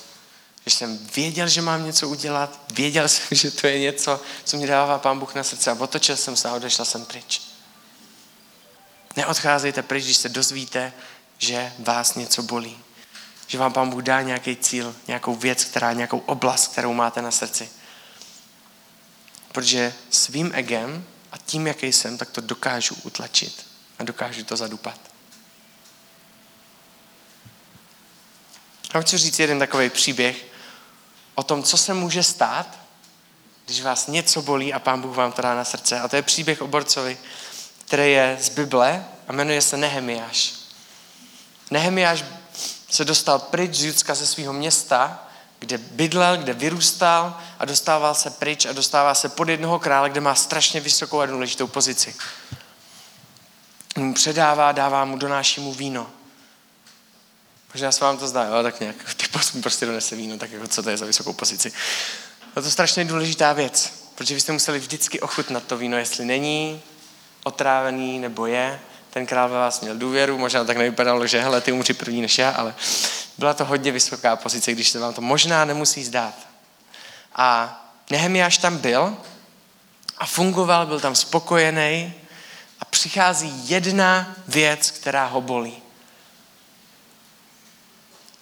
[0.66, 4.68] Že jsem věděl, že mám něco udělat, věděl jsem, že to je něco, co mi
[4.68, 7.42] dává Pán Bůh na srdce a otočil jsem se a odešla jsem pryč.
[9.16, 10.94] Neodcházejte pryč, když se dozvíte,
[11.38, 12.80] že vás něco bolí.
[13.48, 17.32] Že vám Pán Bůh dá nějaký cíl, nějakou věc, která, nějakou oblast, kterou máte na
[17.32, 17.70] srdci.
[19.52, 23.66] Protože svým egem a tím, jaký jsem, tak to dokážu utlačit
[24.00, 25.11] a dokážu to zadupat.
[28.94, 30.46] Já chci říct jeden takový příběh
[31.36, 32.68] o tom, co se může stát,
[33.66, 36.00] když vás něco bolí a Pán Bůh vám to dá na srdce.
[36.00, 37.18] A to je příběh o borcovi,
[37.86, 40.54] který je z Bible a jmenuje se Nehemiáš.
[41.72, 42.24] Nehemiáš
[42.90, 45.28] se dostal pryč z Judska ze svého města,
[45.60, 50.22] kde bydlel, kde vyrůstal a dostával se pryč a dostává se pod jednoho krále, kde
[50.22, 52.16] má strašně vysokou a důležitou pozici.
[53.98, 56.08] Mu předává, dává mu, donáší mu víno.
[57.74, 60.68] Možná se vám to zdá, jo, tak nějak, ty mi prostě donese víno, tak jako
[60.68, 61.72] co to je za vysokou pozici.
[62.56, 66.82] Je to strašně důležitá věc, protože vy jste museli vždycky ochutnat to víno, jestli není
[67.44, 68.80] otrávený nebo je.
[69.10, 72.38] Ten král ve vás měl důvěru, možná tak nevypadalo, že hele, ty umři první než
[72.38, 72.76] já, ale
[73.38, 76.36] byla to hodně vysoká pozice, když se vám to možná nemusí zdát.
[77.36, 77.78] A
[78.10, 79.18] Nehemiáš tam byl
[80.18, 82.14] a fungoval, byl tam spokojený
[82.80, 85.81] a přichází jedna věc, která ho bolí.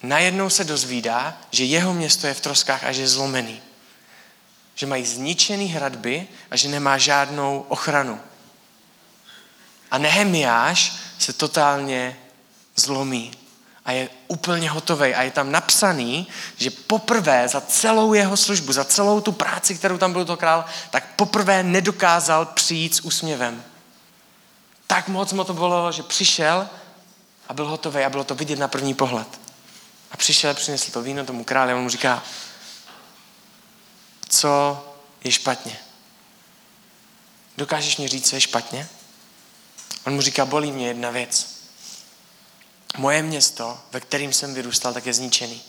[0.02, 3.60] Najednou se dozvídá, že jeho město je v troskách a že je zlomený.
[4.74, 8.20] Že mají zničený hradby a že nemá žádnou ochranu.
[9.90, 12.16] A Nehemiáš se totálně
[12.76, 13.30] zlomí
[13.84, 15.14] a je úplně hotový.
[15.14, 19.98] A je tam napsaný, že poprvé za celou jeho službu, za celou tu práci, kterou
[19.98, 23.64] tam byl to král, tak poprvé nedokázal přijít s úsměvem.
[24.86, 26.68] Tak moc mu to bylo, že přišel
[27.48, 29.49] a byl hotový a bylo to vidět na první pohled.
[30.10, 32.22] A přišel, přinesl to víno tomu králi a on mu říká,
[34.28, 34.84] co
[35.24, 35.80] je špatně.
[37.56, 38.88] Dokážeš mi říct, co je špatně?
[40.06, 41.60] On mu říká, bolí mě jedna věc.
[42.96, 45.62] Moje město, ve kterým jsem vyrůstal, tak je zničený.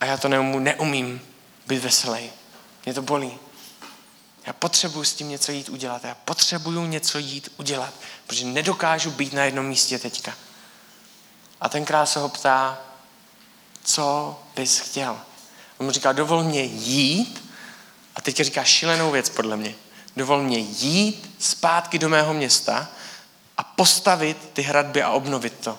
[0.00, 1.20] A já to neumím, neumím
[1.66, 2.30] být veselý.
[2.84, 3.38] Mě to bolí.
[4.46, 6.04] Já potřebuji s tím něco jít udělat.
[6.04, 7.94] Já potřebuju něco jít udělat,
[8.26, 10.34] protože nedokážu být na jednom místě teďka.
[11.60, 12.78] A ten král se ho ptá,
[13.84, 15.20] co bys chtěl.
[15.78, 17.46] On mu říká, dovol mě jít.
[18.16, 19.74] A teď říká šílenou věc podle mě.
[20.16, 22.88] dovol mě jít zpátky do mého města
[23.56, 25.78] a postavit ty hradby a obnovit to.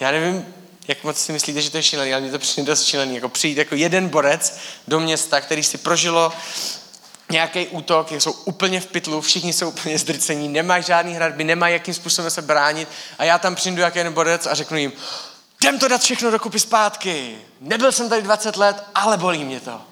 [0.00, 0.54] Já nevím,
[0.88, 3.14] jak moc si myslíte, že to je šílený, ale mě to přijde dost šílený.
[3.14, 6.32] Jako přijít jako jeden borec do města, který si prožilo
[7.34, 11.94] nějaký útok, jsou úplně v pytlu, všichni jsou úplně zdrcení, nemají žádný hradby, nemají jakým
[11.94, 14.92] způsobem se bránit a já tam přijdu jak jeden borec a řeknu jim,
[15.60, 17.38] jdem to dát všechno dokupy zpátky.
[17.60, 19.82] Nebyl jsem tady 20 let, ale bolí mě to.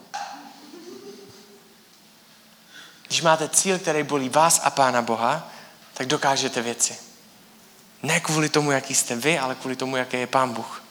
[3.07, 5.49] Když máte cíl, který bolí vás a Pána Boha,
[5.95, 6.97] tak dokážete věci.
[8.03, 10.83] Ne kvůli tomu, jaký jste vy, ale kvůli tomu, jaký je Pán Bůh.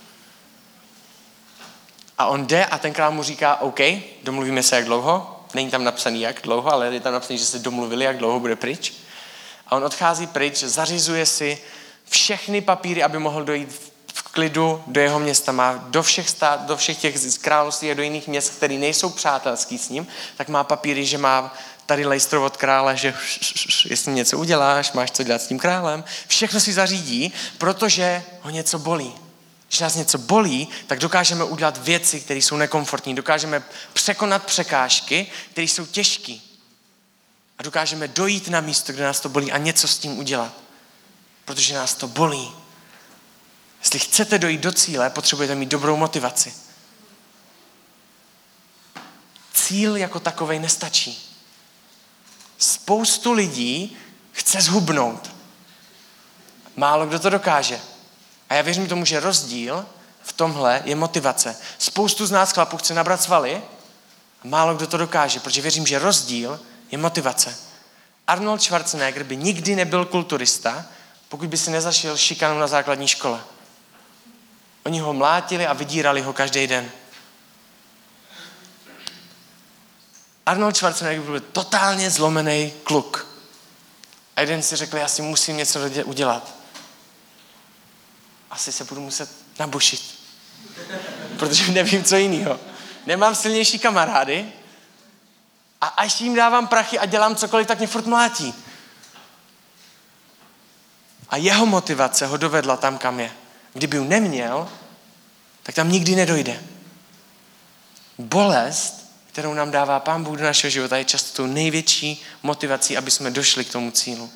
[2.18, 3.80] A on jde a ten král mu říká, OK,
[4.24, 5.31] domluvíme se jak dlouho.
[5.54, 8.56] Není tam napsaný jak dlouho, ale je tam napsaný, že se domluvili, jak dlouho bude
[8.56, 8.94] pryč.
[9.68, 11.58] A on odchází pryč, zařizuje si
[12.10, 15.52] všechny papíry, aby mohl dojít v klidu do jeho města.
[15.52, 19.78] Má do všech, stát, do všech těch království a do jiných měst, které nejsou přátelský
[19.78, 21.54] s ním, tak má papíry, že má
[21.86, 23.14] tady lejstro od krále, že
[23.90, 26.04] jestli něco uděláš, máš co dělat s tím králem.
[26.28, 29.14] Všechno si zařídí, protože ho něco bolí.
[29.72, 33.16] Když nás něco bolí, tak dokážeme udělat věci, které jsou nekomfortní.
[33.16, 36.36] Dokážeme překonat překážky, které jsou těžké.
[37.58, 40.54] A dokážeme dojít na místo, kde nás to bolí a něco s tím udělat.
[41.46, 42.52] Protože nás to bolí.
[43.80, 46.54] Jestli chcete dojít do cíle, potřebujete mít dobrou motivaci.
[49.54, 51.38] Cíl jako takovej nestačí.
[52.58, 53.98] Spoustu lidí
[54.32, 55.32] chce zhubnout.
[56.76, 57.91] Málo kdo to dokáže.
[58.52, 59.86] A já věřím tomu, že rozdíl
[60.24, 61.58] v tomhle je motivace.
[61.78, 63.62] Spoustu z nás chlapů chce nabrat svaly
[64.44, 66.60] a málo kdo to dokáže, protože věřím, že rozdíl
[66.92, 67.58] je motivace.
[68.28, 70.86] Arnold Schwarzenegger by nikdy nebyl kulturista,
[71.30, 73.42] pokud by si nezašel šikanu na základní škole.
[74.86, 76.92] Oni ho mlátili a vydírali ho každý den.
[80.46, 83.28] Arnold Schwarzenegger byl totálně zlomený kluk.
[84.36, 86.61] A jeden si řekl, já si musím něco udělat.
[88.52, 90.20] Asi se budu muset nabušit.
[91.40, 92.60] Protože nevím, co jiného.
[93.06, 94.52] Nemám silnější kamarády
[95.82, 98.54] a až jim dávám prachy a dělám cokoliv, tak mě furt mlátí.
[101.30, 103.32] A jeho motivace ho dovedla tam, kam je.
[103.74, 104.70] Kdyby ju neměl,
[105.64, 106.64] tak tam nikdy nedojde.
[108.18, 113.12] Bolest kterou nám dává Pán Bůh do našeho života, je často tou největší motivací, aby
[113.12, 114.32] jsme došli k tomu cílu.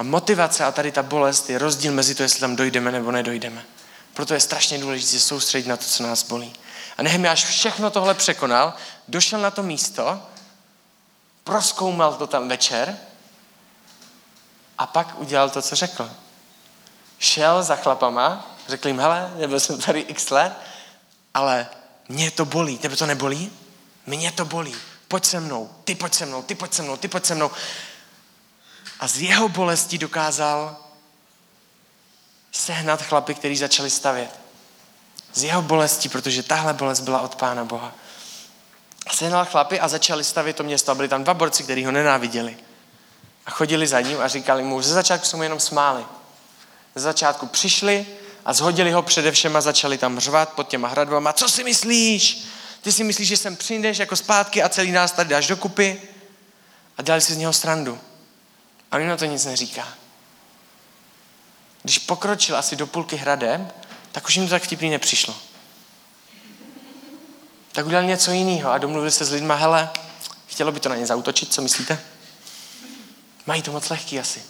[0.00, 3.64] A motivace a tady ta bolest je rozdíl mezi to, jestli tam dojdeme nebo nedojdeme.
[4.14, 6.52] Proto je strašně důležité se soustředit na to, co nás bolí.
[6.98, 8.74] A Nehemiáš všechno tohle překonal,
[9.08, 10.22] došel na to místo,
[11.44, 12.96] proskoumal to tam večer
[14.78, 16.10] a pak udělal to, co řekl.
[17.18, 20.52] Šel za chlapama, řekl jim, hele, nebyl jsem tady x let,
[21.34, 21.66] ale
[22.08, 23.52] mě to bolí, tebe to nebolí?
[24.06, 24.74] Mě to bolí.
[25.08, 27.50] Pojď se mnou, ty pojď se mnou, ty pojď se mnou, ty pojď se mnou.
[29.00, 30.76] A z jeho bolesti dokázal
[32.52, 34.30] sehnat chlapy, kteří začali stavět.
[35.34, 37.92] Z jeho bolesti, protože tahle bolest byla od Pána Boha.
[39.12, 40.92] Sehnal chlapy a začali stavět to město.
[40.92, 42.56] A byli tam dva borci, kteří ho nenáviděli.
[43.46, 46.04] A chodili za ním a říkali mu, ze začátku jsme jenom smáli.
[46.94, 48.06] Ze začátku přišli
[48.44, 51.32] a zhodili ho především a začali tam řvat pod těma hradbama.
[51.32, 52.44] Co si myslíš?
[52.82, 56.02] Ty si myslíš, že sem přijdeš jako zpátky a celý nás tady dáš dokupy
[56.98, 58.00] a dělali si z něho srandu.
[58.90, 59.88] A on na to nic neříká.
[61.82, 63.70] Když pokročil asi do půlky hradem,
[64.12, 65.36] tak už jim to tak vtipný nepřišlo.
[67.72, 69.90] Tak udělal něco jiného a domluvil se s lidma, hele,
[70.46, 72.00] chtělo by to na ně zautočit, co myslíte?
[73.46, 74.42] Mají to moc lehký asi.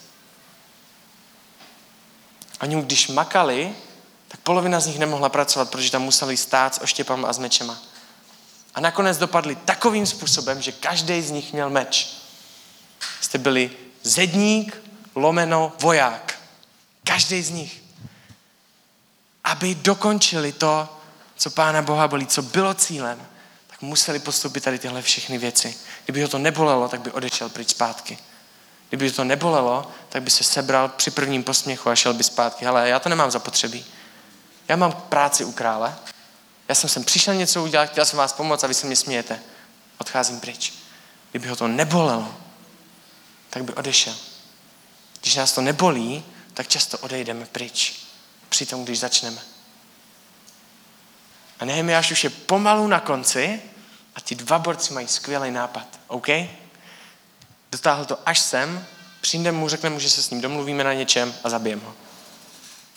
[2.60, 3.74] Oni, když makali,
[4.28, 7.78] tak polovina z nich nemohla pracovat, protože tam museli stát s oštěpama a s mečema.
[8.74, 12.16] A nakonec dopadli takovým způsobem, že každý z nich měl meč.
[13.20, 13.70] Jste byli
[14.02, 14.82] zedník,
[15.14, 16.38] lomeno, voják.
[17.04, 17.82] Každý z nich.
[19.44, 20.88] Aby dokončili to,
[21.36, 23.26] co Pána Boha bolí, co bylo cílem,
[23.66, 25.76] tak museli postupit tady tyhle všechny věci.
[26.04, 28.18] Kdyby ho to nebolelo, tak by odešel pryč zpátky.
[28.88, 32.66] Kdyby to nebolelo, tak by se sebral při prvním posměchu a šel by zpátky.
[32.66, 33.84] Ale já to nemám zapotřebí.
[34.68, 35.96] Já mám práci u krále,
[36.68, 39.40] já jsem sem přišel něco udělat, chtěl jsem vás pomoct a vy se mě smějete.
[39.98, 40.72] Odcházím pryč.
[41.30, 42.34] Kdyby ho to nebolelo,
[43.50, 44.14] tak by odešel.
[45.20, 46.24] Když nás to nebolí,
[46.54, 48.06] tak často odejdeme pryč.
[48.48, 49.40] Při tom, když začneme.
[51.60, 53.62] A Nehemiáš už je pomalu na konci
[54.14, 55.86] a ti dva borci mají skvělý nápad.
[56.06, 56.28] OK?
[57.72, 58.86] Dotáhl to až sem,
[59.20, 61.94] přijde mu, řekne mu, že se s ním domluvíme na něčem a zabijeme ho.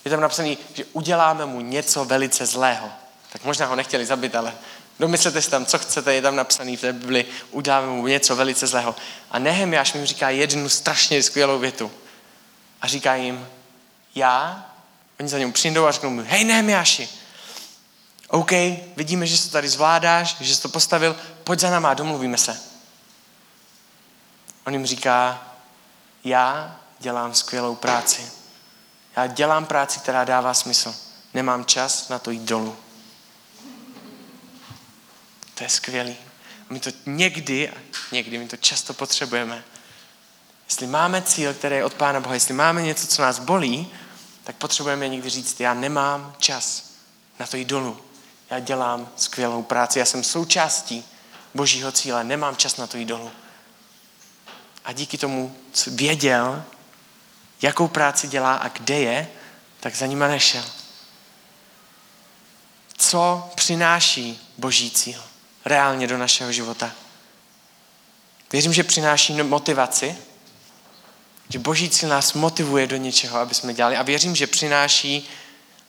[0.06, 2.92] Je tam napsaný, že uděláme mu něco velice zlého
[3.34, 4.54] tak možná ho nechtěli zabít, ale
[5.00, 8.68] Domyslete si tam, co chcete, je tam napsaný v té Bibli, udáme mu něco velice
[8.68, 8.96] zlého.
[9.32, 11.92] A Nehemiáš mi říká jednu strašně skvělou větu.
[12.82, 13.48] A říká jim,
[14.16, 14.66] já,
[15.20, 17.10] oni za něm přijdou a řeknou mu, hej Nehemiáši,
[18.28, 18.52] OK,
[18.96, 22.60] vidíme, že to tady zvládáš, že jsi to postavil, pojď za náma, domluvíme se.
[24.66, 25.48] On jim říká,
[26.24, 28.32] já dělám skvělou práci.
[29.16, 30.96] Já dělám práci, která dává smysl.
[31.34, 32.76] Nemám čas na to jít dolů.
[35.64, 36.16] To je skvělý.
[36.70, 37.74] My to někdy,
[38.12, 39.64] někdy my to často potřebujeme.
[40.66, 43.88] Jestli máme cíl, který je od Pána Boha, jestli máme něco, co nás bolí,
[44.44, 46.92] tak potřebujeme někdy říct, já nemám čas
[47.40, 47.98] na to jít dolů.
[48.50, 51.06] Já dělám skvělou práci, já jsem součástí
[51.54, 53.32] božího cíle, nemám čas na to jít dolů.
[54.86, 56.64] A díky tomu, co věděl,
[57.62, 59.28] jakou práci dělá a kde je,
[59.80, 60.66] tak za nima nešel.
[62.98, 65.24] Co přináší boží cíl
[65.66, 66.92] reálně do našeho života?
[68.52, 70.18] Věřím, že přináší motivaci,
[71.50, 73.98] že boží cíl nás motivuje do něčeho, aby jsme dělali.
[73.98, 75.30] A věřím, že přináší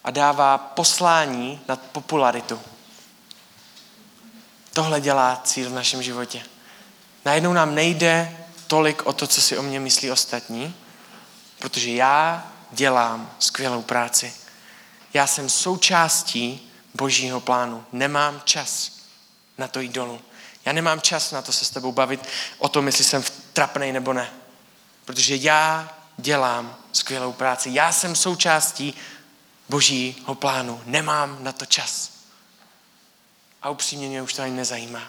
[0.05, 2.61] a dává poslání nad popularitu.
[4.73, 6.43] Tohle dělá cíl v našem životě.
[7.25, 10.75] Najednou nám nejde tolik o to, co si o mě myslí ostatní,
[11.59, 14.35] protože já dělám skvělou práci.
[15.15, 17.85] Já jsem součástí božího plánu.
[17.93, 18.94] Nemám čas
[19.59, 20.21] na to jít dolů.
[20.65, 22.29] Já nemám čas na to se s tebou bavit
[22.59, 24.31] o tom, jestli jsem trapnej nebo ne.
[25.05, 27.71] Protože já dělám skvělou práci.
[27.73, 28.95] Já jsem součástí
[29.69, 30.83] božího plánu.
[30.87, 32.11] Nemám na to čas.
[33.63, 35.03] A upřímně mě už to ani nezajímá.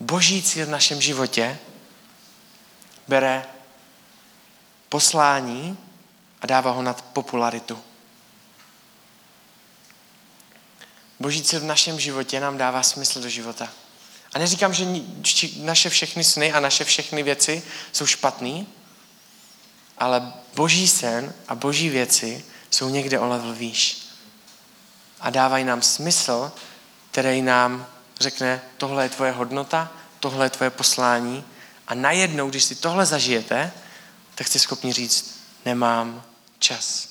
[0.00, 1.58] Boží cíl v našem životě
[3.08, 3.46] bere
[4.88, 5.78] poslání
[6.40, 7.82] a dává ho nad popularitu.
[11.20, 13.68] Boží cíl v našem životě nám dává smysl do života.
[14.34, 14.86] A neříkám, že
[15.56, 17.62] naše všechny sny a naše všechny věci
[17.92, 18.66] jsou špatný,
[19.98, 24.08] ale boží sen a boží věci jsou někde o level výš.
[25.20, 26.52] A dávají nám smysl,
[27.10, 27.86] který nám
[28.20, 31.44] řekne, tohle je tvoje hodnota, tohle je tvoje poslání.
[31.86, 33.72] A najednou, když si tohle zažijete,
[34.34, 36.22] tak jste schopni říct, nemám
[36.58, 37.07] čas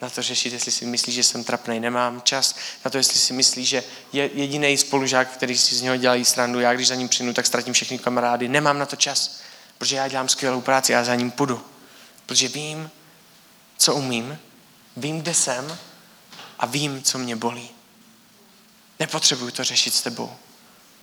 [0.00, 3.32] na to řešit, jestli si myslí, že jsem trapný, nemám čas na to, jestli si
[3.32, 7.08] myslí, že je jediný spolužák, který si z něho dělají srandu, já když za ním
[7.08, 9.40] přijdu, tak ztratím všechny kamarády, nemám na to čas,
[9.78, 11.64] protože já dělám skvělou práci a za ním půjdu.
[12.26, 12.90] Protože vím,
[13.78, 14.38] co umím,
[14.96, 15.78] vím, kde jsem
[16.58, 17.70] a vím, co mě bolí.
[18.98, 20.32] Nepotřebuju to řešit s tebou,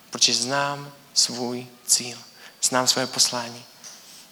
[0.09, 2.17] protože znám svůj cíl,
[2.63, 3.63] znám svoje poslání.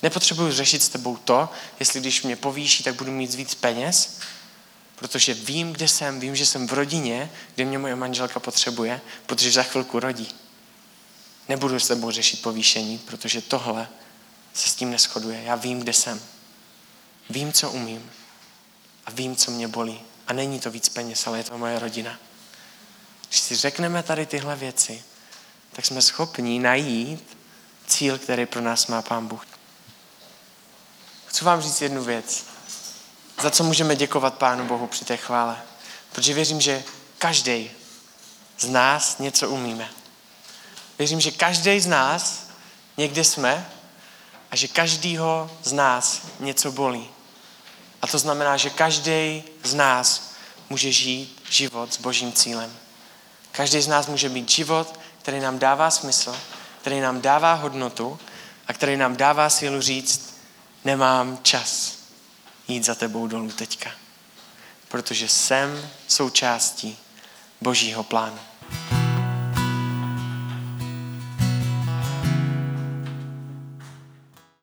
[0.03, 1.49] Nepotřebuju řešit s tebou to,
[1.79, 4.19] jestli když mě povýší, tak budu mít víc peněz,
[4.95, 9.51] protože vím, kde jsem, vím, že jsem v rodině, kde mě moje manželka potřebuje, protože
[9.51, 10.35] za chvilku rodí.
[11.49, 13.87] Nebudu s tebou řešit povýšení, protože tohle
[14.53, 15.43] se s tím neschoduje.
[15.43, 16.21] Já vím, kde jsem.
[17.29, 18.11] Vím, co umím.
[19.05, 20.01] A vím, co mě bolí.
[20.27, 22.19] A není to víc peněz, ale je to moje rodina.
[23.27, 25.03] Když si řekneme tady tyhle věci,
[25.71, 27.37] tak jsme schopni najít
[27.87, 29.45] cíl, který pro nás má Pán Bůh.
[31.25, 32.45] Chci vám říct jednu věc,
[33.41, 35.61] za co můžeme děkovat Pánu Bohu při té chvále.
[36.11, 36.83] Protože věřím, že
[37.17, 37.71] každý
[38.59, 39.89] z nás něco umíme.
[40.99, 42.47] Věřím, že každý z nás
[42.97, 43.69] někde jsme
[44.51, 47.09] a že každýho z nás něco bolí.
[48.01, 50.33] A to znamená, že každý z nás
[50.69, 52.77] může žít život s božím cílem.
[53.51, 56.37] Každý z nás může mít život, který nám dává smysl,
[56.81, 58.19] který nám dává hodnotu
[58.67, 60.33] a který nám dává sílu říct,
[60.85, 61.92] nemám čas
[62.67, 63.91] jít za tebou dolů teďka.
[64.87, 66.97] Protože jsem součástí
[67.61, 68.39] božího plánu.